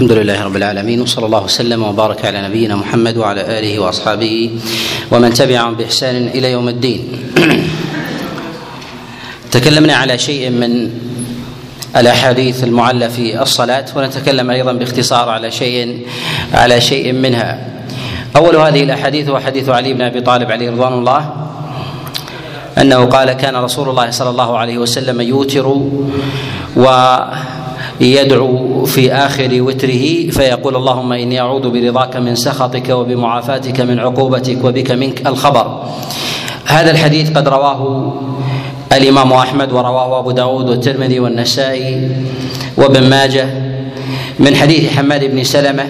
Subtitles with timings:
[0.00, 4.50] الحمد لله رب العالمين وصلى الله وسلم وبارك على نبينا محمد وعلى آله وأصحابه
[5.10, 7.08] ومن تبعهم بإحسان إلى يوم الدين.
[9.50, 10.90] تكلمنا على شيء من
[11.96, 16.06] الأحاديث المعلة في الصلاة ونتكلم أيضا باختصار على شيء
[16.54, 17.66] على شيء منها.
[18.36, 21.32] أول هذه الأحاديث هو حديث علي بن أبي طالب عليه رضوان الله
[22.78, 25.66] أنه قال كان رسول الله صلى الله عليه وسلم يوتر
[26.76, 26.86] و
[28.00, 34.90] يدعو في آخر وتره فيقول اللهم إني أعوذ برضاك من سخطك وبمعافاتك من عقوبتك وبك
[34.90, 35.84] منك الخبر.
[36.64, 38.12] هذا الحديث قد رواه
[38.92, 42.10] الإمام أحمد ورواه أبو داود والترمذي والنسائي
[42.76, 43.46] وابن ماجه
[44.38, 45.86] من حديث حماد بن سلمة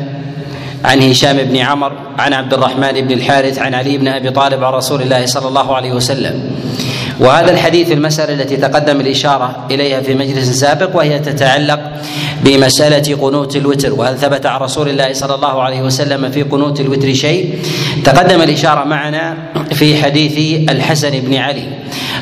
[0.84, 4.72] عن هشام بن عمر عن عبد الرحمن بن الحارث عن علي بن أبي طالب عن
[4.72, 6.50] رسول الله صلى الله عليه وسلم.
[7.20, 11.80] وهذا الحديث المسألة التي تقدم الإشارة إليها في مجلس سابق وهي تتعلق
[12.44, 13.94] بمسألة قنوت الوتر.
[13.94, 17.58] وهل ثبت عن رسول الله صلى الله عليه وسلم في قنوت الوتر شيء؟
[18.04, 19.36] تقدم الإشارة معنا
[19.72, 21.68] في حديث الحسن بن علي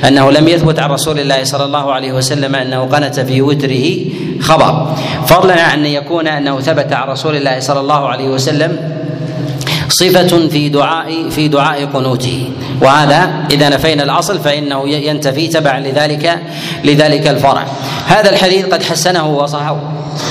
[0.09, 3.97] أنه لم يثبت عن رسول الله صلى الله عليه وسلم أنه قنت في وتره
[4.41, 4.95] خبر.
[5.27, 8.98] فضلا عن أن يكون أنه ثبت عن رسول الله صلى الله عليه وسلم
[9.89, 12.51] صفة في دعاء في دعاء قنوته.
[12.83, 16.43] وهذا إذا نفينا الأصل فإنه ينتفي تبعا لذلك
[16.85, 17.67] لذلك الفرع.
[18.07, 19.81] هذا الحديث قد حسنه وصحه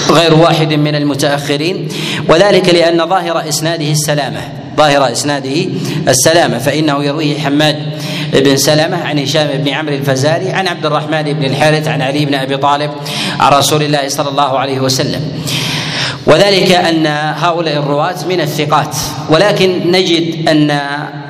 [0.09, 1.87] غير واحد من المتأخرين.
[2.29, 4.41] وذلك لأن ظاهر إسناده السلامة.
[4.77, 5.65] ظاهر إسناده
[6.07, 6.57] السلامة.
[6.57, 7.75] فإنه يرويه حماد
[8.33, 12.35] بن سلمة عن هشام بن عمرو الفزاري عن عبد الرحمن بن الحارث عن علي بن
[12.35, 12.91] أبي طالب
[13.39, 15.21] عن رسول الله صلى الله عليه وسلم.
[16.27, 18.95] وذلك أن هؤلاء الرواة من الثقات
[19.29, 20.71] ولكن نجد أن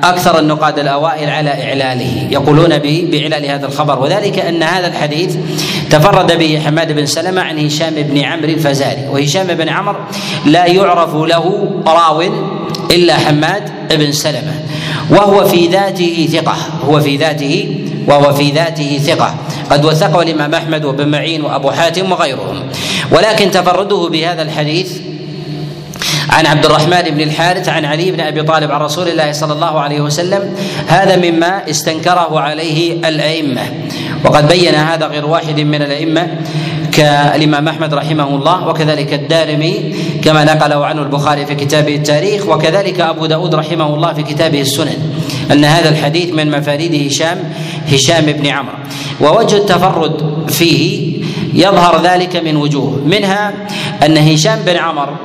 [0.04, 3.98] أكثر النقاد الأوائل على إعلاله يقولون بإعلال هذا الخبر.
[3.98, 5.36] وذلك أن هذا الحديث
[5.90, 9.08] تفرد به حماد بن سلمة عن هشام بن عمرو الفزاري.
[9.10, 9.98] وهشام بن عمرو
[10.46, 12.22] لا يعرف له راو
[12.90, 14.54] إلا حماد بن سلمة
[15.10, 16.56] وهو في ذاته ثقة
[16.88, 19.34] هو في ذاته وهو في ذاته ثقة.
[19.70, 22.62] قد وثقه الإمام أحمد وابن معين وأبو حاتم وغيرهم.
[23.10, 24.92] ولكن تفرده بهذا الحديث
[26.30, 29.80] عن عبد الرحمن بن الحارث عن علي بن أبي طالب عن رسول الله صلى الله
[29.80, 30.54] عليه وسلم
[30.86, 33.60] هذا مما استنكره عليه الأئمة.
[34.24, 36.28] وقد بين هذا غير واحد من الأئمة
[36.92, 43.26] كالإمام أحمد رحمه الله وكذلك الدارمي كما نقله عنه البخاري في كتابه التاريخ وكذلك أبو
[43.26, 44.98] داود رحمه الله في كتابه السنن.
[45.52, 47.38] أن هذا الحديث من مفاريد هشام
[47.92, 48.76] هشام بن عمرو.
[49.20, 51.18] ووجه التفرد فيه
[51.54, 53.52] يظهر ذلك من وجوه منها
[54.06, 55.16] أن هشام بن عمر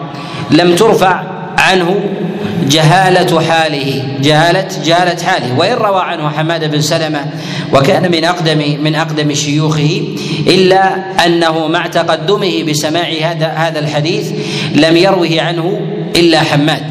[0.51, 1.23] لم ترفع
[1.57, 1.99] عنه
[2.69, 5.59] جهالة حاله جهالة جهالة حاله.
[5.59, 7.25] وإن روى عنه حماد بن سلمة
[7.73, 10.01] وكان من أقدم من أقدم شيوخه
[10.47, 14.31] إلا أنه مع تقدمه بسماع هذا هذا الحديث
[14.75, 15.81] لم يروه عنه
[16.15, 16.83] إلا حماد.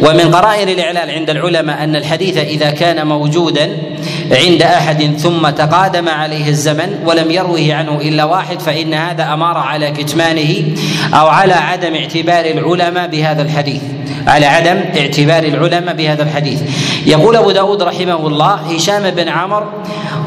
[0.00, 3.76] ومن قرائن الاعلال عند العلماء أن الحديث إذا كان موجودا
[4.30, 9.90] عند أحد ثم تقادم عليه الزمن ولم يروه عنه إلا واحد فإن هذا أمار على
[9.90, 10.64] كتمانه
[11.14, 13.82] أو على عدم اعتبار العلماء بهذا الحديث.
[14.26, 16.60] على عدم اعتبار العلماء بهذا الحديث.
[17.06, 19.72] يقول أبو داود رحمه الله هشام بن عمر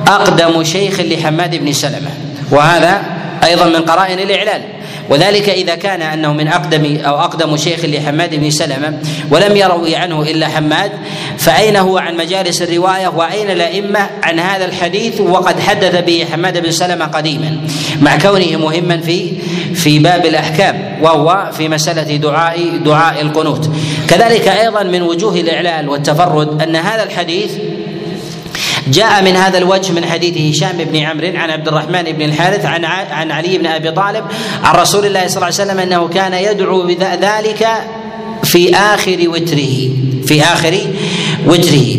[0.08, 2.12] أقدم شيخ لحماد بن سلمة.
[2.52, 3.02] وهذا
[3.44, 4.62] أيضا من قرائن الاعلال
[5.09, 9.00] وذلك إذا كان أنه من أقدم أو أقدم شيخ لحماد بن سلمة
[9.31, 10.92] ولم يروي عنه إلا حماد
[11.38, 16.72] فأين هو عن مجالس الرواية وأين الأئمة عن هذا الحديث وقد حدث به حماد بن
[16.72, 17.58] سلمة قديما؟
[18.02, 19.31] مع كونه مهما في
[19.74, 23.70] في باب الأحكام وهو في مسألة دعاء دعاء القنوت.
[24.09, 27.52] كذلك أيضا من وجوه الاعلال والتفرد أن هذا الحديث
[28.92, 32.86] جاء من هذا الوجه من حديث هشام بن عمرو عن عبد الرحمن بن الحارث عن
[32.86, 34.26] عن علي بن أبي طالب
[34.64, 37.68] عن رسول الله صلى الله عليه وسلم أنه كان يدعو بذلك
[38.44, 39.90] في آخر وتره
[40.26, 40.78] في آخر
[41.46, 41.96] وتره.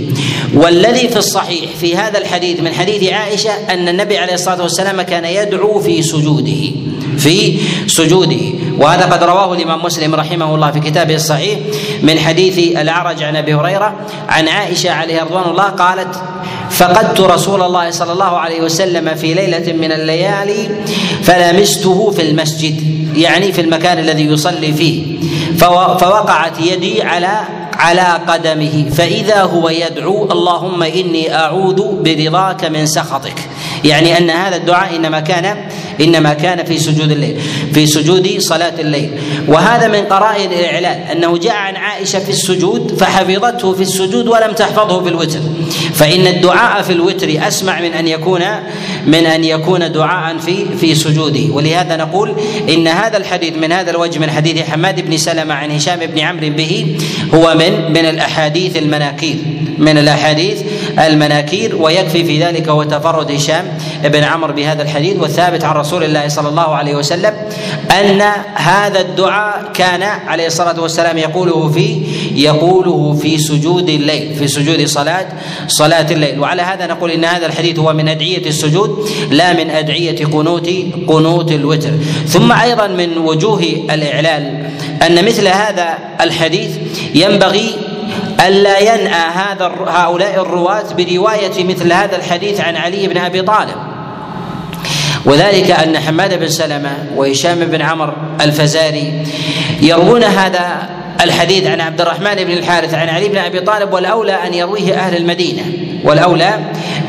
[0.54, 5.24] والذي في الصحيح في هذا الحديث من حديث عائشة أن النبي عليه الصلاة والسلام كان
[5.24, 6.70] يدعو في سجوده
[7.18, 8.40] في سجوده.
[8.78, 11.58] وهذا قد رواه الإمام مسلم رحمه الله في كتابه الصحيح
[12.02, 13.94] من حديث الأعرج عن أبي هريرة
[14.28, 16.22] عن عائشة عليه رضوان الله قالت
[16.70, 20.70] فقدت رسول الله صلى الله عليه وسلم في ليلة من الليالي
[21.22, 25.18] فلمسته في المسجد يعني في المكان الذي يصلي فيه.
[25.98, 27.40] فوقعت يدي على
[27.74, 28.90] على قدمه.
[28.92, 33.38] فإذا هو يدعو اللهم إني أعوذ برضاك من سخطك.
[33.84, 35.56] يعني أن هذا الدعاء إنما كان
[36.00, 37.36] إنما كان في سجود الليل
[37.74, 39.10] في سجود صلاة الليل.
[39.48, 45.02] وهذا من قرائن الإعلان أنه جاء عن عائشة في السجود فحفظته في السجود ولم تحفظه
[45.02, 45.40] في الوتر.
[45.94, 48.40] فإن الدعاء في الوتر أسمع من أن يكون
[49.06, 51.52] من أن يكون دعاء في في سجوده.
[51.52, 52.34] ولهذا نقول
[52.68, 56.50] إن هذا الحديث من هذا الوجه من حديث حماد بن سلمة عن هشام بن عمرو
[56.50, 56.96] به
[57.34, 59.36] هو من من الأحاديث المناكير
[59.78, 60.58] من الأحاديث
[61.00, 63.64] المناكير ويكفي في ذلك هو تفرد هشام
[64.04, 67.34] بن عمرو بهذا الحديث والثابت عن رسول الله صلى الله عليه وسلم
[68.00, 68.22] أن
[68.54, 72.02] هذا الدعاء كان عليه الصلاة والسلام يقوله في
[72.34, 75.26] يقوله في سجود الليل في سجود صلاة
[75.68, 76.40] صلاة الليل.
[76.40, 80.70] وعلى هذا نقول إن هذا الحديث هو من أدعية السجود لا من أدعية قنوت
[81.08, 81.92] قنوت الوتر.
[82.26, 84.70] ثم أيضا من وجوه الإعلال
[85.06, 86.70] أن مثل هذا الحديث
[87.14, 87.89] ينبغي
[88.46, 93.76] ألا ينأى هذا هؤلاء الرواة برواية مثل هذا الحديث عن علي بن أبي طالب.
[95.24, 99.26] وذلك أن حماد بن سلمة وهشام بن عمرو الفزاري
[99.82, 100.88] يروون هذا
[101.20, 105.16] الحديث عن عبد الرحمن بن الحارث عن علي بن أبي طالب والأولى أن يرويه أهل
[105.16, 105.62] المدينة.
[106.04, 106.54] والأولى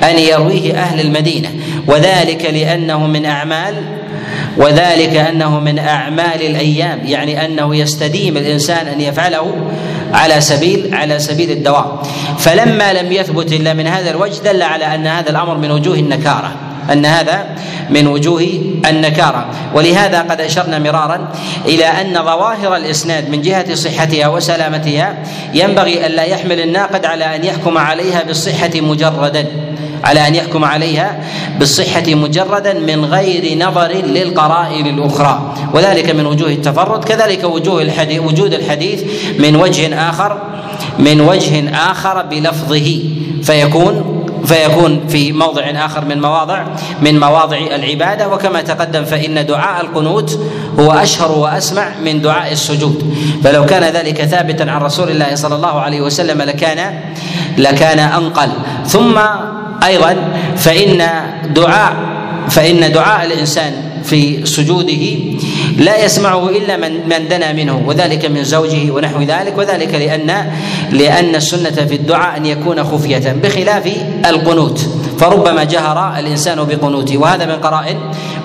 [0.04, 1.50] أن يرويه أهل المدينة.
[1.88, 4.01] وذلك لأنه من أعمال
[4.58, 9.56] وذلك أنه من أعمال الأيام يعني أنه يستديم الإنسان أن يفعله
[10.14, 11.86] على سبيل على سبيل الدوام
[12.40, 16.52] فلما لم يثبت إلا من هذا الوجه دل على أن هذا الأمر من وجوه النكارة.
[16.92, 17.46] أن هذا
[17.90, 18.48] من وجوه
[18.90, 19.46] النكارة.
[19.74, 21.32] ولهذا قد أشرنا مرارا
[21.66, 25.18] إلى أن ظواهر الإسناد من جهة صحتها وسلامتها
[25.54, 29.46] ينبغي الا يحمل الناقد على أن يحكم عليها بالصحة مجردا.
[30.04, 31.20] على أن يحكم عليها
[31.60, 35.54] بالصحة مجردا من غير نظر للقرائن الأخرى.
[35.74, 39.04] وذلك من وجوه التفرد كذلك وجوه الحديث وجود الحديث
[39.40, 40.42] من وجه آخر
[41.00, 43.04] من وجه آخر بلفظه.
[43.44, 46.66] فيكون فيكون في موضع آخر من مواضع
[47.02, 48.30] من مواضع العبادة.
[48.30, 50.40] وكما تقدم فإن دعاء القنوت
[50.80, 53.16] هو أشهر وأسمع من دعاء السجود.
[53.44, 57.00] فلو كان ذلك ثابتا عن رسول الله صلى الله عليه وسلم لكان
[57.58, 58.50] لكان أنقل.
[58.86, 59.20] ثم
[59.84, 60.16] أيضا
[60.56, 61.04] فإن
[61.54, 61.94] دعاء
[62.50, 63.74] فإن دعاء الإنسان
[64.04, 65.18] في سجوده
[65.78, 70.52] لا يسمعه إلا من من دنا منه وذلك من زوجه ونحو ذلك وذلك لأن
[70.92, 74.90] لأن السنة في الدعاء أن يكون خفية بخلاف القنوت
[75.20, 77.98] فربما جهر الإنسان بقنوته وهذا من قرائن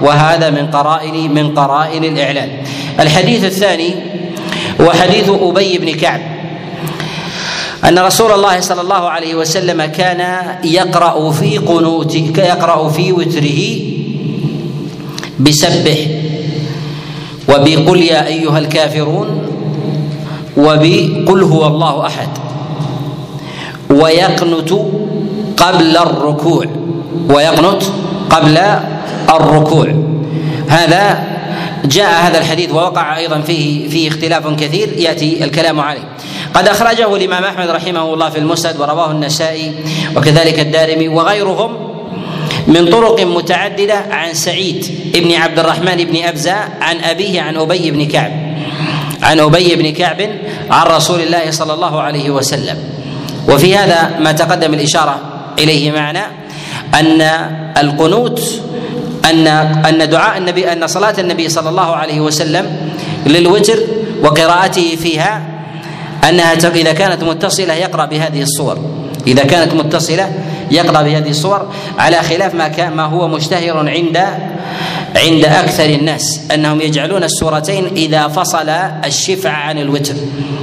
[0.02, 2.48] وهذا من قرائن من قرائن الإعلان.
[3.00, 3.94] الحديث الثاني
[4.80, 6.20] هو حديث أبي بن كعب.
[7.84, 10.20] أن رسول الله صلى الله عليه وسلم كان
[10.64, 13.60] يقرأ في قنوته يقرأ في وتره
[15.40, 15.98] بسبح
[17.48, 19.28] وبقل يا أيها الكافرون
[20.56, 22.28] وبقل هو الله أحد
[23.90, 24.72] ويقنت
[25.56, 26.66] قبل الركوع
[27.30, 27.82] ويقنت
[28.30, 28.58] قبل
[29.30, 29.94] الركوع.
[30.68, 31.24] هذا
[31.84, 36.15] جاء هذا الحديث ووقع أيضا فيه فيه اختلاف كثير يأتي الكلام عليه.
[36.56, 39.74] قد أخرجه الإمام أحمد رحمه الله في المسند ورواه النسائي
[40.16, 41.96] وكذلك الدارمي وغيرهم
[42.66, 48.08] من طرق متعددة عن سعيد بن عبد الرحمن بن أبزة عن أبيه عن أبي بن
[48.08, 48.32] كعب
[49.22, 50.20] عن أبي بن كعب
[50.70, 52.76] عن رسول الله صلى الله عليه وسلم.
[53.48, 55.20] وفي هذا ما تقدم الإشارة
[55.58, 56.26] إليه معنا
[56.94, 57.20] أن
[57.78, 58.62] القنوت
[59.24, 59.46] أن
[59.86, 62.90] أن دعاء النبي أن صلاة النبي صلى الله عليه وسلم
[63.26, 63.78] للوتر
[64.22, 65.55] وقراءته فيها
[66.28, 68.78] أنها إذا كانت متصلة يقرأ بهذه الصور.
[69.26, 70.32] إذا كانت متصلة
[70.70, 71.68] يقرأ بهذه الصور
[71.98, 74.18] على خلاف ما كان ما هو مشتهر عند
[75.16, 76.40] عند أكثر الناس.
[76.54, 78.68] أنهم يجعلون السورتين إذا فصل
[79.04, 80.14] الشفع عن الوتر.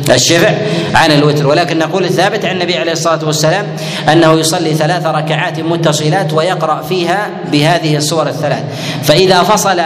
[0.10, 0.52] الشفع
[0.96, 1.48] عن الوتر.
[1.48, 3.68] ولكن نقول الثابت عن النبي عليه الصلاة والسلام
[4.12, 8.64] أنه يصلي ثلاث ركعات متصلات ويقرأ فيها بهذه السور الثلاث.
[9.04, 9.82] فإذا فصل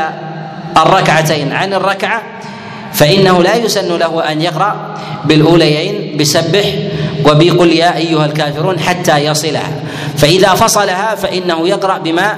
[0.78, 2.22] الركعتين عن الركعة
[2.98, 6.66] فإنه لا يسن له أن يقرأ بالأوليين بسبح
[7.26, 9.72] وبقل يا أيها الكافرون حتى يصلها.
[10.18, 12.30] فإذا فصلها فإنه يقرأ بما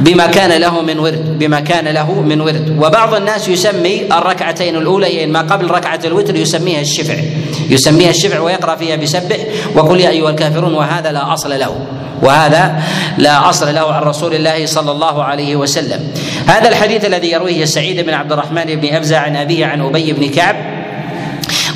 [0.00, 2.76] بما كان له من ورد بما كان له من ورد.
[2.80, 7.16] وبعض الناس يسمي الركعتين الأوليين ما قبل ركعة الوتر يسميها الشفع.
[7.70, 9.36] يسميها الشفع ويقرأ فيها بسبح
[9.76, 11.76] وقل يا أيها الكافرون وهذا لا أصل له.
[12.22, 12.82] وهذا
[13.18, 16.00] لا أصل له عن رسول الله صلى الله عليه وسلم.
[16.46, 20.28] هذا الحديث الذي يرويه سعيد بن عبد الرحمن بن ابزه عن أبيه عن أبي بن
[20.30, 20.56] كعب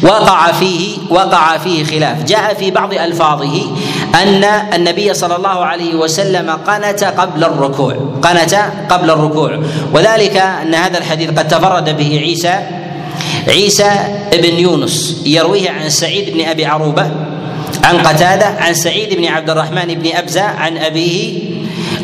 [0.02, 2.24] وقع فيه وقع فيه خلاف.
[2.24, 3.76] جاء في بعض ألفاظه
[4.14, 8.54] أن النبي صلى الله عليه وسلم قنت قبل الركوع قنت
[8.90, 9.60] قبل الركوع.
[9.94, 12.58] وذلك أن هذا الحديث قد تفرد به عيسى
[13.48, 13.90] عيسى
[14.32, 15.22] بن يونس.
[15.26, 17.10] يرويه عن سعيد بن أبي عروبة
[17.84, 21.40] عن قتادة عن سعيد بن عبد الرحمن بن أبزة عن أبيه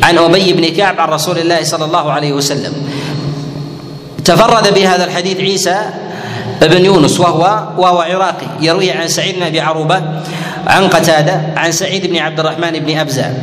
[0.02, 2.72] عن أبي بن كعب عن رسول الله صلى الله عليه وسلم.
[4.24, 5.76] تفرد بهذا الحديث عيسى
[6.62, 10.02] بن يونس وهو وهو عراقي يروي عن سعيد بن أبي عروبة
[10.66, 13.34] عن قتادة عن سعيد بن عبد الرحمن بن أبزة.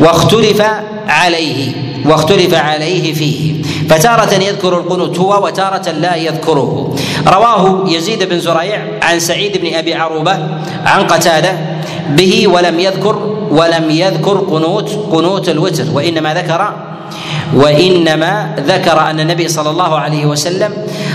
[0.00, 0.62] واختلف
[1.08, 1.72] عليه
[2.04, 3.62] واختلف عليه فيه.
[3.90, 6.96] فتارة يذكر القنوت هو وتارة لا يذكره.
[7.26, 10.38] رواه يزيد بن زريع عن سعيد بن أبي عروبة
[10.84, 11.52] عن قتادة
[12.16, 13.16] به ولم يذكر
[13.50, 15.84] ولم يذكر قنوت قنوت الوتر.
[15.92, 16.74] وإنما ذكر
[17.54, 20.72] وإنما ذكر أن النبي صلى الله عليه وسلم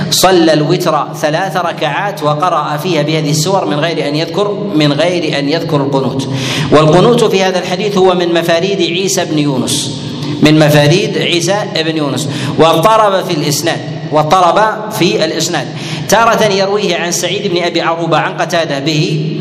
[0.10, 5.50] صلى الوتر ثلاث ركعات وقرأ فيها بهذه السور من غير أن يذكر من غير أن
[5.50, 6.28] يذكر القنوت.
[6.72, 10.02] والقنوت في هذا الحديث هو من مفاريد عيسى بن يونس.
[10.42, 12.30] من مفاريد عيسى بن يونس.
[12.60, 13.80] واضطرب في الإسناد.
[14.12, 15.68] واضطرب في الإسناد.
[16.10, 19.32] تارة يرويه عن سعيد بن أبي عروبة عن قتادة به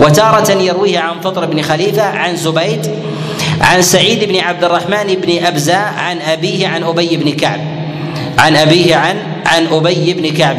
[0.00, 2.86] وتارة يرويه عن فطر بن خليفة عن زبيد
[3.60, 7.60] عن سعيد بن عبد الرحمن بن أبزة عن أبيه عن أبي بن كعب
[8.38, 10.56] عن أبيه عن عن أبي بن كعب.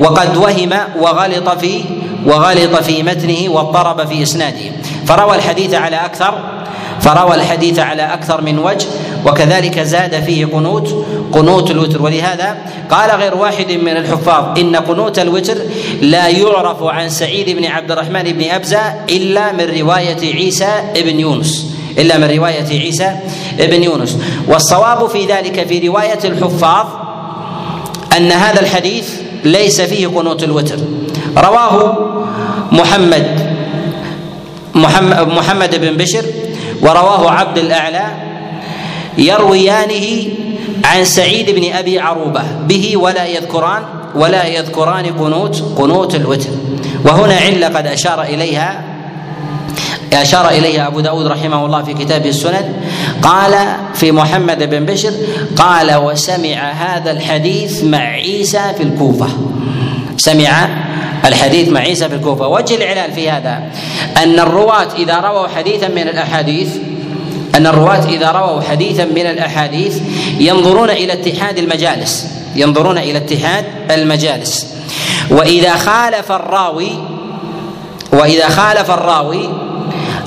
[0.00, 1.84] وقد وهم وغلط في
[2.26, 4.70] وغلط في متنه واضطرب في إسناده.
[5.06, 6.55] فروى الحديث على أكثر
[7.06, 8.86] فروى الحديث على أكثر من وجه
[9.26, 12.02] وكذلك زاد فيه قنوت قنوت الوتر.
[12.02, 12.56] ولهذا
[12.90, 15.56] قال غير واحد من الحفاظ إن قنوت الوتر
[16.02, 21.74] لا يعرف عن سعيد بن عبد الرحمن بن أبزة إلا من رواية عيسى بن يونس.
[21.98, 23.10] إلا من رواية عيسى
[23.58, 24.18] بن يونس.
[24.48, 26.86] والصواب في ذلك في رواية الحفاظ
[28.16, 29.10] أن هذا الحديث
[29.44, 30.78] ليس فيه قنوت الوتر.
[31.38, 31.98] رواه
[32.72, 33.26] محمد,
[34.74, 36.24] محمد بن بشر
[36.82, 38.06] ورواه عبد الأعلى
[39.18, 40.28] يرويانه
[40.84, 42.42] عن سعيد بن أبي عروبة.
[42.68, 43.82] به ولا يذكران
[44.14, 46.50] ولا يذكران قنوت قنوت الوتر.
[47.04, 48.84] وهنا علة قد أشار اليها
[50.12, 52.72] أشار إليها أبو داود رحمه الله في كتابه السنن.
[53.22, 53.54] قال
[53.94, 55.12] في محمد بن بشر
[55.56, 59.28] قال وسمع هذا الحديث مع عيسى في الكوفة.
[60.16, 60.68] سمع
[61.24, 62.48] الحديث مع عيسى في الكوفة.
[62.48, 63.62] وجه الإعلان في هذا
[64.16, 66.68] أن الرواة إذا رووا حديثا من الأحاديث
[67.54, 69.98] أن الرواة إذا رووا حديثا من الأحاديث
[70.38, 74.66] ينظرون إلى اتحاد المجالس ينظرون إلى اتحاد المجالس.
[75.30, 76.90] وإذا خالف الراوي
[78.12, 79.48] وإذا خالف الراوي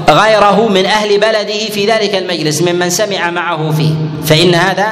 [0.09, 3.93] غيره من أهل بلده في ذلك المجلس ممن سمع معه فيه.
[4.25, 4.87] فإن هذا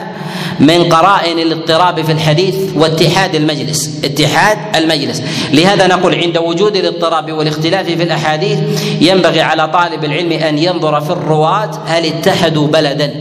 [0.60, 5.24] من قرائن الاضطراب في الحديث واتحاد المجلس اتحاد المجلس.
[5.54, 8.60] لهذا نقول عند وجود الاضطراب والاختلاف في الأحاديث
[9.02, 13.14] ينبغي على طالب العلم أن ينظر في الرواة هل اتحدوا بلدا.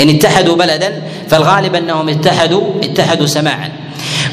[0.00, 3.72] إن اتحدوا بلدا فالغالب أنهم اتحدوا اتحدوا سماعا.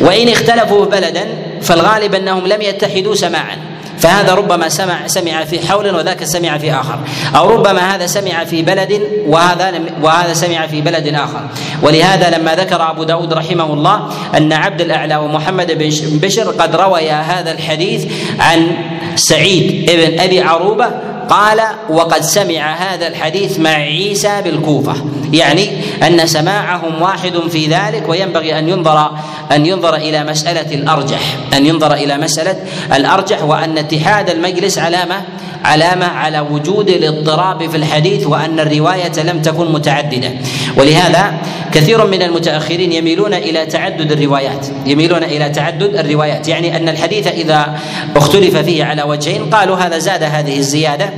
[0.02, 1.26] وإن اختلفوا بلدا
[1.62, 3.58] فالغالب أنهم لم يتحدوا سماعا.
[4.00, 7.00] فهذا ربما سمع سمع في حول وذاك سمع في آخر.
[7.36, 11.42] أو ربما هذا سمع في بلد وهذا وهذا سمع في بلد آخر.
[11.82, 15.90] ولهذا لما ذكر أبو داود رحمه الله أن عبد الأعلى ومحمد بن
[16.22, 18.06] بشر قد رويا هذا الحديث
[18.40, 18.72] عن
[19.16, 20.86] سعيد بن أبي عروبة
[21.30, 24.96] قال وقد سمع هذا الحديث مع عيسى بالكوفة.
[25.34, 25.70] يعني
[26.08, 29.12] أن سماعهم واحد في ذلك وينبغي أن ينظر
[29.52, 31.20] أن ينظر إلى مسألة الأرجح
[31.54, 32.56] أن ينظر إلى مسألة
[32.94, 35.22] الأرجح وأن اتحاد المجلس علامه
[35.70, 40.32] علامة على وجود الاضطراب في الحديث وأن الرواية لم تكن متعددة.
[40.78, 41.34] ولهذا
[41.72, 44.68] كثير من المتأخرين يميلون إلى تعدد الروايات.
[44.86, 46.48] يميلون إلى تعدد الروايات.
[46.48, 47.80] يعني أن الحديث إذا
[48.16, 51.10] اختلف فيه على وجهين قالوا هذا زاد هذه الزيادة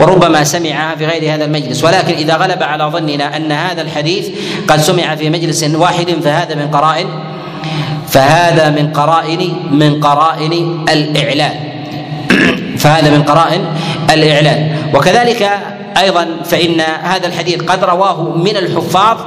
[0.00, 1.84] وربما سمعها في غير هذا المجلس.
[1.84, 4.28] ولكن إذا غلب على ظننا أن هذا الحديث
[4.68, 7.06] قد سمع في مجلس واحد فهذا من قرائن
[8.08, 11.71] فهذا من قرائن من قرائن الاعلان
[12.82, 13.62] فهذا من قرائن
[14.10, 14.90] الإعلان.
[14.94, 15.42] وكذلك
[15.98, 19.18] أيضا فإن هذا الحديث قد رواه من الحفاظ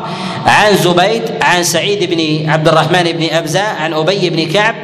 [0.45, 4.75] عن زبيد عن سعيد بن عبد الرحمن بن أبزة عن أبي بن كعب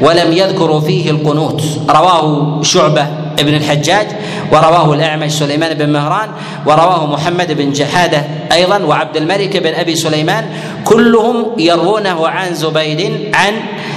[0.00, 1.62] ولم يذكروا فيه القنوت.
[1.90, 3.27] رواه شعبة.
[3.42, 4.06] بن الحجاج
[4.52, 6.28] ورواه الأعمش سليمان بن مهران
[6.66, 10.44] ورواه محمد بن جحادة أيضا وعبد الملك بن أبي سليمان
[10.84, 13.52] كلهم يروونه عن زبيد عن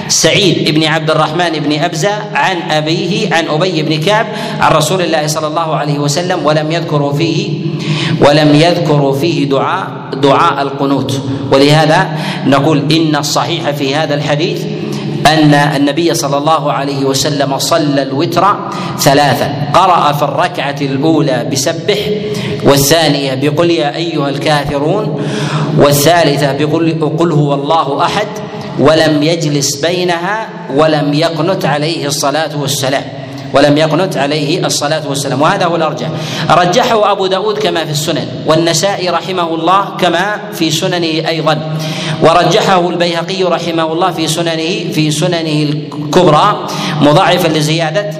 [0.07, 4.25] سعيد بن عبد الرحمن بن أبزة عن أبيه عن أبي بن كعب
[4.59, 7.59] عن رسول الله صلى الله عليه وسلم ولم يذكروا فيه
[8.21, 11.21] ولم يذكروا فيه دعاء دعاء القنوت.
[11.51, 12.09] ولهذا
[12.45, 14.61] نقول إن الصحيح في هذا الحديث
[15.33, 18.55] أن النبي صلى الله عليه وسلم صلى الوتر
[18.99, 21.97] ثلاثا قرأ في الركعة الأولى بسبح
[22.63, 25.21] والثانية بقل يا أيها الكافرون
[25.77, 28.27] والثالثة بقل قل هو الله أحد
[28.79, 33.03] ولم يجلس بينها ولم يقنت عليه الصلاة والسلام.
[33.53, 35.41] ولم يقنت عليه الصلاة والسلام.
[35.41, 36.07] وهذا هو الأرجح.
[36.49, 41.77] رجحه أبو داود كما في السنن والنسائي رحمه الله كما في سننه أيضا.
[42.21, 46.67] ورجحه البيهقي رحمه الله في سننه في سننه الكبرى
[47.01, 48.11] مضاعفا لزيادة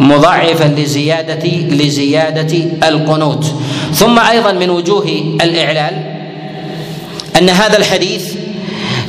[0.00, 3.54] مضاعفا لزيادة لزيادة القنوت.
[3.94, 5.06] ثم أيضا من وجوه
[5.42, 5.94] الإعلال
[7.38, 8.34] أن هذا الحديث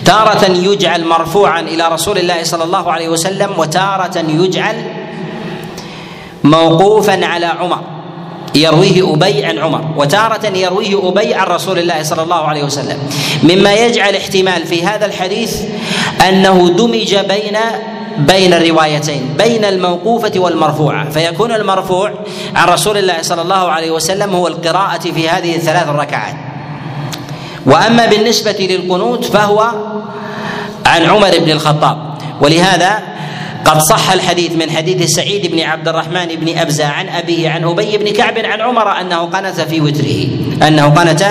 [0.06, 4.76] تارة يجعل مرفوعا إلى رسول الله صلى الله عليه وسلم وتارة يجعل
[6.44, 7.93] موقوفا على عمر.
[8.56, 12.98] يرويه أبي عن عمر وتارة يرويه أبي عن رسول الله صلى الله عليه وسلم.
[13.44, 15.62] مما يجعل احتمال في هذا الحديث
[16.30, 17.58] أنه دمج بين
[18.18, 21.10] بين الروايتين بين الموقوفة والمرفوعة.
[21.10, 22.14] فيكون المرفوع
[22.56, 26.36] عن رسول الله صلى الله عليه وسلم هو القراءة في هذه الثلاث الركعات.
[27.66, 29.72] وأما بالنسبة للقنوت فهو
[30.86, 31.98] عن عمر بن الخطاب.
[32.42, 33.13] ولهذا
[33.66, 37.98] قد صح الحديث من حديث سعيد بن عبد الرحمن بن أبزة عن أبيه عن أبي
[37.98, 40.28] بن كعب عن عمر أنه قنت في وتره
[40.68, 41.26] أنه قنت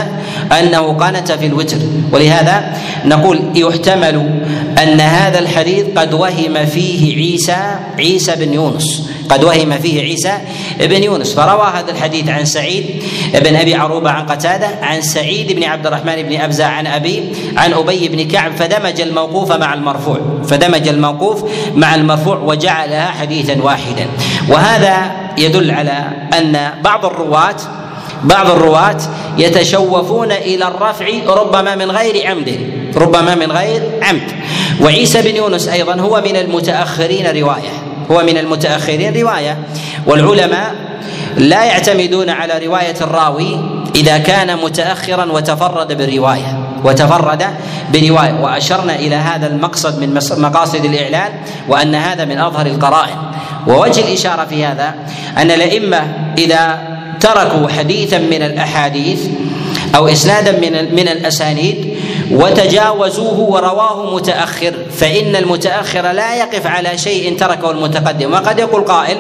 [0.53, 1.77] أنه قنت في الوتر.
[2.13, 4.43] ولهذا نقول يحتمل
[4.83, 7.57] أن هذا الحديث قد وهم فيه عيسى
[7.99, 9.09] عيسى بن يونس.
[9.29, 10.33] قد وهم فيه عيسى
[10.81, 11.35] بن يونس.
[11.35, 13.03] فروى هذا الحديث عن سعيد
[13.35, 17.23] بن أبي عروبة عن قتادة عن سعيد بن عبد الرحمن بن أبزة عن أبي
[17.57, 22.22] عن أبي بن كعب فدمج الموقوف مع المرفوع فدمج الموقوف مع المرفوع.
[22.29, 24.07] وجعلها حديثا واحدا.
[24.49, 26.05] وهذا يدل على
[26.39, 27.57] أن بعض الرواة
[28.25, 28.99] بعض الرواة
[29.39, 32.71] يتشوفون إلى الرفع ربما من غير عمد.
[32.97, 34.33] ربما من غير عمد.
[34.81, 37.73] وعيسى بن يونس أيضا هو من المتأخرين رواية.
[38.11, 39.59] هو من المتأخرين رواية.
[40.07, 40.75] والعلماء
[41.37, 43.61] لا يعتمدون على رواية الراوي
[43.95, 46.62] إذا كان متاخرا وتفرد بالرواية.
[46.85, 47.43] وتفرد
[47.93, 48.41] برواية.
[48.41, 51.33] وأشرنا إلى هذا المقصد من مقاصد الإعلان
[51.69, 53.17] وأن هذا من أظهر القرائن.
[53.67, 54.95] ووجه الإشارة في هذا
[55.39, 56.03] أن الأئمة
[56.39, 56.79] إذا
[57.21, 59.21] تركوا حديثا من الأحاديث
[59.97, 61.97] أو اسنادا من من الأسانيد
[62.31, 68.33] وتجاوزوه ورواه متأخر فإن المتأخر لا يقف على شيء تركه المتقدم.
[68.33, 69.17] وقد يقول قائل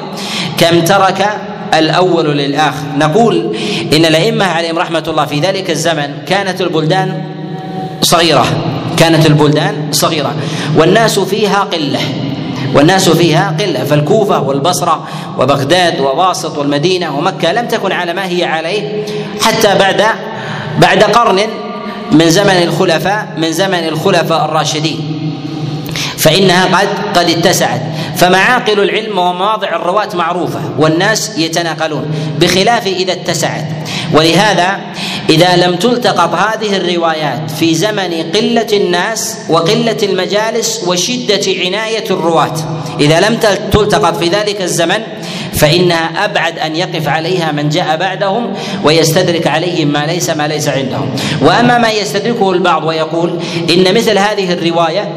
[0.59, 1.28] كم ترك
[1.75, 3.57] الأول للآخر؟ نقول
[3.92, 7.31] إن الأئمة عليهم رحمة الله في ذلك الزمن كانت البلدان
[8.02, 8.47] صغيرة.
[8.97, 10.35] كانت البلدان صغيرة.
[10.76, 12.00] والناس فيها قلة.
[12.75, 13.85] والناس فيها قلة.
[13.85, 19.05] فالكوفة والبصرة وبغداد وواسط والمدينة ومكة لم تكن على ما هي عليه
[19.42, 20.05] حتى بعد
[20.79, 21.40] بعد قرن
[22.12, 25.18] من زمن الخلفاء من زمن الخلفاء الراشدين.
[26.18, 27.83] فإنها قد قد اتسعت.
[28.16, 30.61] فمعاقل العلم ومواضع الرواة معروفة.
[30.79, 32.14] والناس يتناقلون.
[32.40, 33.64] بخلاف إذا اتسعت.
[34.14, 34.81] ولهذا
[35.30, 42.54] إذا لم تلتقط هذه الروايات في زمن قلة الناس وقلة المجالس وشدة عناية الرواة
[43.00, 43.37] إذا لم
[43.72, 45.02] تلتقط في ذلك الزمن
[45.52, 48.54] فإنها أبعد أن يقف عليها من جاء بعدهم
[48.85, 51.11] ويستدرك عليهم ما ليس ما ليس عندهم.
[51.42, 53.38] وأما ما يستدركه البعض ويقول
[53.70, 55.12] إن مثل هذه الرواية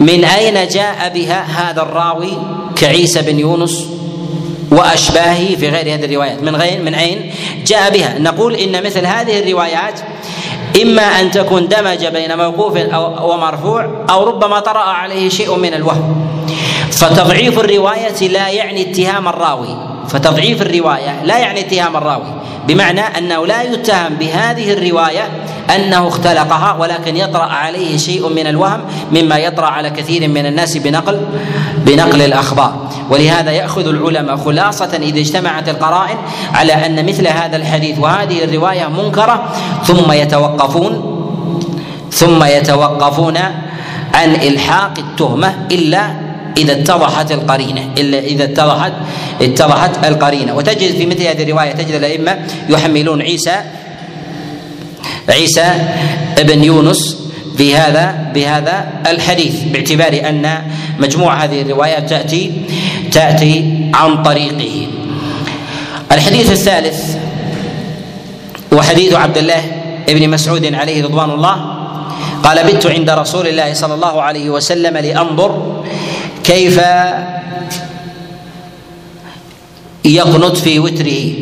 [0.00, 2.32] من أين جاء بها هذا الراوي
[2.76, 4.01] كعيسى بن يونس؟
[4.72, 6.42] وأشباهه في غير هذه الروايات.
[6.42, 7.30] من غير من أين؟
[7.66, 8.18] جاء بها.
[8.18, 10.00] نقول إن مثل هذه الروايات
[10.82, 16.26] إما أن تكون دمج بين موقوف أو ومرفوع أو ربما طرأ عليه شيء من الوهم.
[16.90, 19.76] فتضعيف الرواية لا يعني اتهام الراوي.
[20.08, 22.42] فتضعيف الرواية لا يعني اتهام الراوي.
[22.68, 25.28] بمعنى أنه لا يتهم بهذه الرواية
[25.70, 28.80] أنه اختلقها ولكن يطرأ عليه شيء من الوهم
[29.12, 31.20] مما يطرأ على كثير من الناس بنقل
[31.76, 32.88] بنقل الأخبار.
[33.10, 36.16] ولهذا يأخذ العلماء خلاصة إذا اجتمعت القرائن
[36.54, 39.52] على أن مثل هذا الحديث وهذه الرواية منكرة
[39.84, 41.18] ثم يتوقفون
[42.10, 43.36] ثم يتوقفون
[44.14, 46.12] عن إلحاق التهمة إلا
[46.56, 48.92] إذا اتضحت القرينة إلا إذا اتضحت
[49.40, 50.54] اتضحت القرينة.
[50.56, 53.56] وتجد في مثل هذه الرواية تجد الأئمة يحملون عيسى
[55.28, 55.74] عيسى
[56.38, 57.22] ابن يونس
[57.56, 60.62] في هذا بهذا الحديث باعتبار أن
[60.98, 62.52] مجموع هذه الروايات تاتي
[63.12, 64.86] تأتي عن طريقه.
[66.12, 67.16] الحديث الثالث
[68.72, 69.62] وحديث عبد الله
[70.08, 71.56] بن مسعود عليه رضوان الله
[72.42, 75.82] قال بت عند رسول الله صلى الله عليه وسلم لأنظر
[76.44, 76.80] كيف
[80.04, 81.32] يقنت في وتره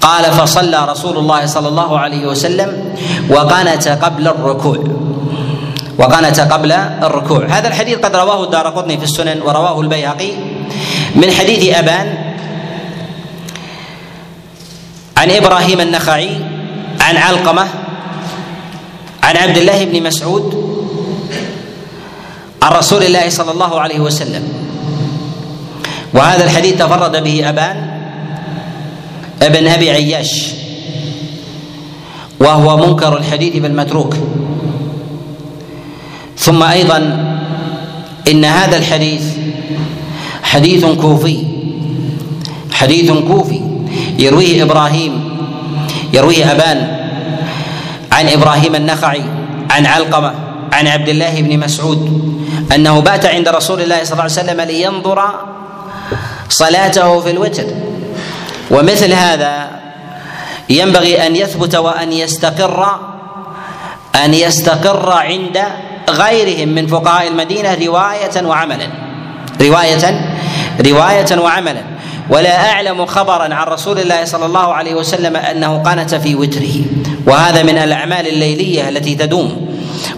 [0.00, 2.94] قال فصلى رسول الله صلى الله عليه وسلم
[3.30, 4.78] وقنت قبل الركوع.
[5.98, 7.46] وقنت قبل الركوع.
[7.48, 10.32] هذا الحديث قد رواه الدار قطني في السنن ورواه البيهقي.
[11.14, 12.06] من حديث أبان
[15.16, 16.30] عن إبراهيم النخعي
[17.00, 17.66] عن علقمة
[19.22, 20.46] عن عبد الله بن مسعود
[22.62, 24.44] عن رسول الله صلى الله عليه وسلم.
[26.14, 27.85] وهذا الحديث تفرد به أبان
[29.42, 30.52] ابن أبي عياش
[32.40, 34.16] وهو منكر الحديث بالمتروك.
[36.38, 36.98] ثم أيضا
[38.28, 39.22] إن هذا الحديث
[40.42, 41.38] حديث كوفي
[42.72, 43.60] حديث كوفي
[44.18, 45.12] يرويه إبراهيم
[46.12, 46.78] يرويه أبان
[48.12, 49.22] عن إبراهيم النخعي
[49.70, 50.34] عن علقمة
[50.72, 52.32] عن عبد الله بن مسعود
[52.74, 55.22] أنه بات عند رسول الله صلى الله عليه وسلم لينظر
[56.48, 57.64] صلاته في الوتر.
[58.70, 59.70] ومثل هذا
[60.70, 63.00] ينبغي أن يثبت وأن يستقر
[64.24, 65.62] أن يستقر عند
[66.10, 68.88] غيرهم من فقهاء المدينة رواية وعملا.
[69.60, 70.20] رواية
[70.86, 71.82] رواية وعملا.
[72.30, 76.84] ولا أعلم خبرا عن رسول الله صلى الله عليه وسلم أنه قنت في وتره.
[77.26, 79.65] وهذا من الأعمال الليلية التي تدوم.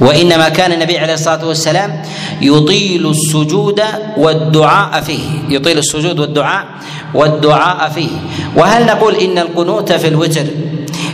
[0.00, 2.02] وإنما كان النبي عليه الصلاة والسلام
[2.40, 3.82] يطيل السجود
[4.16, 5.20] والدعاء فيه.
[5.48, 6.66] يطيل السجود والدعاء
[7.14, 8.10] والدعاء فيه.
[8.56, 10.44] وهل نقول إن القنوت في الوتر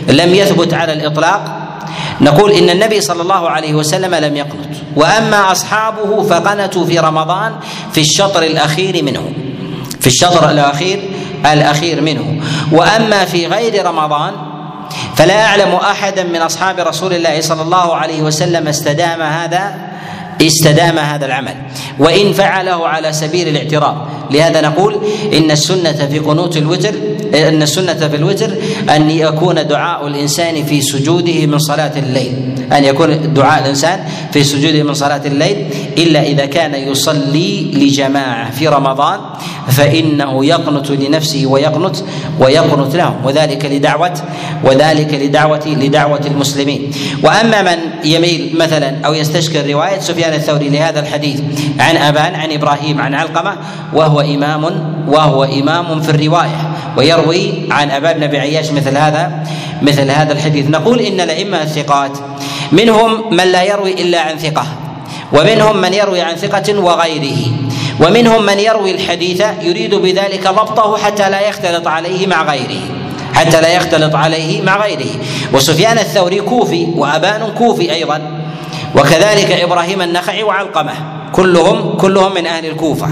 [0.07, 1.61] لم يثبت على الإطلاق؟
[2.21, 4.75] نقول إن النبي صلى الله عليه وسلم لم يقنت.
[4.95, 7.51] وأما أصحابه فقنتوا في رمضان
[7.93, 9.31] في الشطر الأخير منه.
[9.99, 11.09] في الشطر الاخير
[11.53, 12.41] الأخير منه.
[12.71, 14.33] وأما في غير رمضان
[15.15, 19.75] فلا اعلم أحدا من أصحاب رسول الله صلى الله عليه وسلم استدام هذا
[20.41, 21.55] استدام هذا العمل.
[21.99, 24.07] وإن فعله على سبيل الاعتراض.
[24.31, 24.99] لهذا نقول
[25.33, 26.93] إن السنة في قنوت الوتر
[27.33, 28.55] إن السنة في الوتر
[28.95, 32.54] أن يكون دعاء الإنسان في سجوده من صلاة الليل.
[32.73, 33.99] أن يكون دعاء الإنسان
[34.33, 35.65] في سجوده من صلاة الليل
[35.97, 39.19] إلا إذا كان يصلي لجماعة في رمضان
[39.67, 41.95] فإنه يقنت لنفسه ويقنت
[42.39, 43.15] ويقنت لهم.
[43.25, 44.13] وذلك لدعوة
[44.63, 46.91] وذلك لدعوة لدعوة المسلمين.
[47.23, 51.41] وأما من يميل مثلا أو يستشكل رواية سفيان الثوري لهذا الحديث
[51.79, 53.55] عن أبان عن إبراهيم عن علقمة
[53.93, 54.63] وهو إمام
[55.07, 59.43] وهو إمام في الرواية ويروي عن أبان بن ابي عياش مثل هذا
[59.81, 60.69] مثل هذا الحديث.
[60.69, 62.17] نقول إن الأئمة الثقات
[62.71, 64.65] منهم من لا يروي إلا عن ثقة
[65.33, 67.37] ومنهم من يروي عن ثقة وغيره
[67.99, 72.81] ومنهم من يروي الحديث يريد بذلك ضبطه حتى لا يختلط عليه مع غيره
[73.33, 75.09] حتى لا يختلط عليه مع غيره.
[75.53, 78.41] وسفيان الثوري كوفي وأبان كوفي أيضا
[78.95, 80.93] وكذلك إبراهيم النخعي وعلقمة
[81.33, 83.07] كلهم كلهم من أهل الكوفة.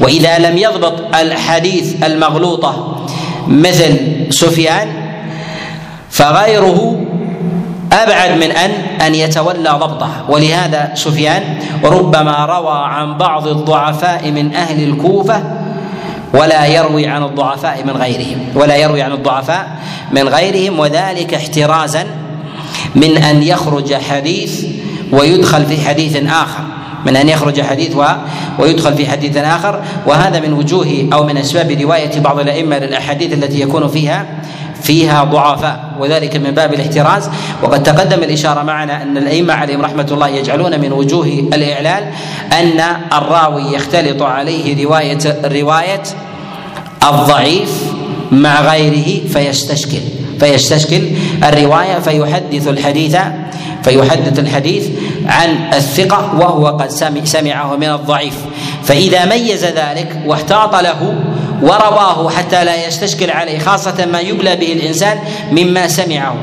[0.00, 3.06] وإذا لم يضبط الحديث المغلوطة
[3.48, 3.96] مثل
[4.30, 5.10] سفيان
[6.10, 7.06] فغيره
[7.92, 10.10] أبعد من ان أن يتولى ضبطه.
[10.28, 11.42] ولهذا سفيان
[11.84, 15.42] ربما روى عن بعض الضعفاء من أهل الكوفة
[16.34, 18.38] ولا يروي عن الضعفاء من غيرهم.
[18.54, 19.68] ولا يروي عن الضعفاء
[20.12, 22.06] من غيرهم وذلك احترازا
[22.94, 24.66] من أن يخرج حديث
[25.12, 26.62] ويدخل في حديث آخر.
[27.06, 27.96] من أن يخرج حديث
[28.58, 29.80] ويدخل في حديث آخر.
[30.06, 34.26] وهذا من وجوه أو من أسباب رواية بعض الأئمة للأحاديث التي يكون فيها
[34.82, 37.30] فيها ضعفاء وذلك من باب الاحتراز.
[37.62, 42.04] وقد تقدم الإشارة معنا أن الأئمة عليهم رحمة الله يجعلون من وجوه الاعلال
[42.52, 42.80] أن
[43.12, 46.02] الراوي يختلط عليه روايه رواية
[47.08, 47.82] الضعيف
[48.32, 50.00] مع غيره فيستشكل
[50.40, 51.02] فيستشكل
[51.44, 53.16] الرواية فيحدث الحديث
[53.82, 54.88] فيحدث الحديث
[55.26, 56.90] عن الثقة وهو قد
[57.24, 58.34] سمعه من الضعيف.
[58.84, 61.14] فإذا ميز ذلك واحتاط له
[61.62, 65.18] ورواه حتى لا يستشكل عليه خاصة ما يبلى به الإنسان
[65.52, 66.36] مما سمعه.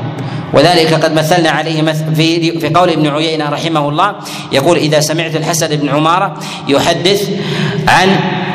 [0.52, 4.14] وذلك قد مثلنا عليه في في قول ابن عيينة رحمه الله
[4.52, 6.34] يقول إذا سمعت الحسن بن عمارة
[6.68, 7.28] يحدث
[7.88, 8.08] عن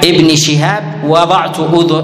[0.03, 1.59] ابن شهاب وضعت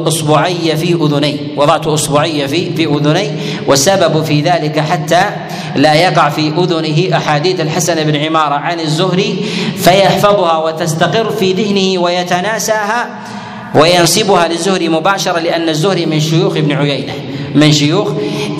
[0.07, 3.31] أصبعي في أذني وضعت أصبعي في في أذني
[3.67, 5.21] والسبب في ذلك حتى
[5.75, 9.45] لا يقع في أذنه أحاديث الحسن بن عمارة عن الزهري
[9.77, 13.09] فيحفظها وتستقر في ذهنه ويتناساها
[13.75, 17.13] وينسبها للزهري مباشرة لأن الزهري من شيوخ ابن عيينة.
[17.55, 18.11] من شيوخ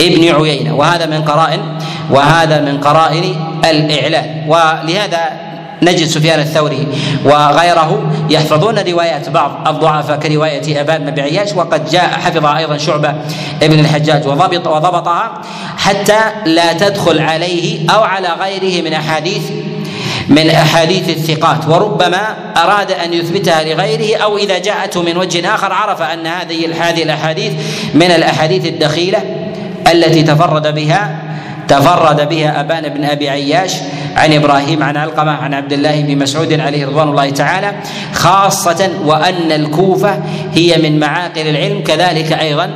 [0.02, 0.76] ابن عيينة.
[0.76, 1.62] وهذا من قرائن
[2.10, 5.50] وهذا من قرائن الإعلان ولهذا
[5.82, 6.88] نجد سفيان الثوري
[7.26, 13.15] وغيره يحفظون روايات بعض الضعفاء كرواية أبان بن عياش وقد جاء حفظها أيضا شعبة
[13.63, 15.41] ابن الحجاج وضبط وضبطها
[15.78, 19.43] حتى لا تدخل عليه أو على غيره من أحاديث
[20.30, 26.02] من أحاديث الثقات وربما أراد أن يثبتها لغيره أو إذا جاءته من وجه آخر عرف
[26.02, 27.54] أن هذه هذه الأحاديث
[27.94, 29.24] من الأحاديث الدخيلة
[29.92, 31.30] التي تفرد بها
[31.68, 33.74] تفرد بها أبان بن أبي عياش
[34.15, 37.72] عن إبراهيم عن علقمة عن عبد الله بن مسعود عليه رضوان الله تعالى
[38.13, 40.20] خاصة وأن الكوفة
[40.54, 42.70] هي من معاقل العلم كذلك أيضا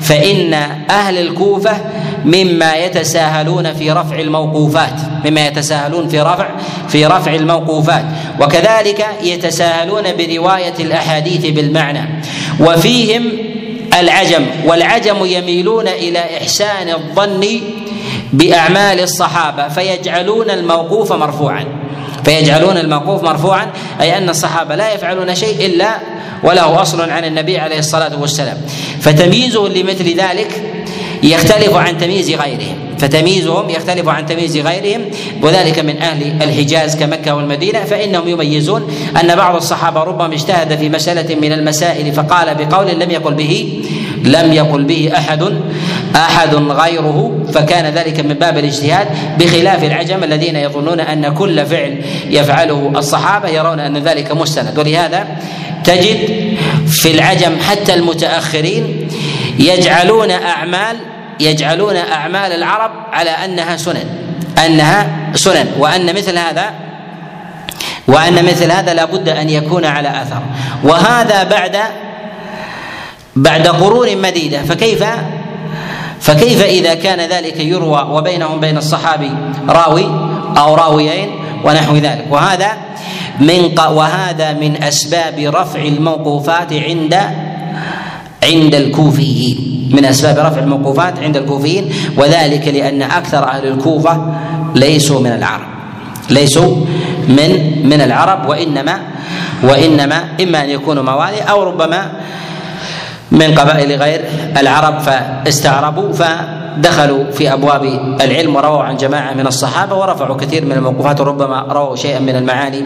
[0.00, 0.54] فإن
[0.90, 1.76] أهل الكوفة
[2.24, 6.48] مما يتساهلون في رفع الموقوفات مما يتساهلون في رفع
[6.88, 8.04] في رفع الموقوفات.
[8.40, 12.22] وكذلك يتساهلون برواية الأحاديث بالمعنى.
[12.60, 13.22] وفيهم
[14.00, 17.60] العجم والعجم يميلون إلى إحسان الظن
[18.32, 21.64] بأعمال الصحابة فيجعلون الموقوف مرفوعا.
[22.24, 23.66] فيجعلون الموقوف مرفوعا
[24.00, 25.98] أي أن الصحابة لا يفعلون شيء إلا
[26.42, 28.56] وله أصل عن النبي عليه الصلاة والسلام.
[29.00, 30.73] فتمييزه لمثل ذلك
[31.24, 32.76] يختلف عن تمييز غيرهم.
[32.98, 35.00] فتمييزهم يختلف عن تمييز غيرهم
[35.42, 41.34] وذلك من أهل الحجاز كمكة والمدينة فإنهم يميزون أن بعض الصحابة ربما اجتهد في مسألة
[41.34, 43.82] من المسائل فقال بقول لم يقل به
[44.24, 45.42] لم يقل به أحد
[46.16, 47.40] أحد غيره.
[47.52, 49.08] فكان ذلك من باب الاجتهاد
[49.38, 54.78] بخلاف العجم الذين يظنون أن كل فعل يفعله الصحابة يرون أن ذلك مستند.
[54.78, 55.26] ولهذا
[55.84, 56.18] تجد
[56.88, 59.08] في العجم حتى المتأخرين
[59.58, 60.96] يجعلون أعمال
[61.40, 64.04] يجعلون أعمال العرب على أنها سنن
[64.66, 66.70] أنها سنن وأن مثل هذا
[68.08, 70.42] وأن مثل هذا لابد أن يكون على أثر.
[70.84, 71.76] وهذا بعد
[73.36, 74.62] بعد قرون مديدة.
[74.62, 75.04] فكيف
[76.20, 79.30] فكيف إذا كان ذلك يروى وبينهم بين الصحابي
[79.68, 80.04] راوي
[80.58, 81.30] أو راويين
[81.64, 82.72] ونحو ذلك؟ وهذا
[83.40, 87.14] من وهذا من أسباب رفع الموقوفات عند
[88.44, 89.83] عند الكوفيين.
[89.94, 91.84] من أسباب رفع الموقوفات عند الكوفيين
[92.18, 94.14] وذلك لأن أكثر أهل الكوفة
[94.74, 95.68] ليسوا من العرب.
[96.30, 96.76] ليسوا
[97.28, 97.50] من
[97.88, 98.96] من العرب وإنما
[99.62, 102.00] وإنما إما أن يكونوا موالي أو ربما
[103.32, 104.20] من قبائل غير
[104.56, 107.84] العرب فاستعربوا فدخلوا في أبواب
[108.20, 112.82] العلم ورووا عن جماعة من الصحابة ورفعوا كثير من الموقوفات وربما رووا شيئا من المعاني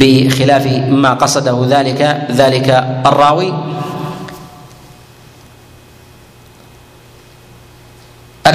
[0.00, 2.68] بخلاف ما قصده ذلك ذلك
[3.06, 3.52] الراوي.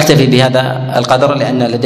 [0.04, 1.84] اكتفي بهذا القدر لأن لدينا